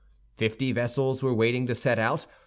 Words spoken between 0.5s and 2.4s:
vessels were waiting to set out.